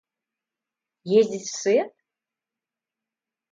Ездить 1.19 1.47
в 1.47 1.55
свет? 1.55 1.91